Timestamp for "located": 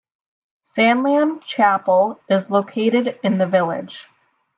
2.49-3.19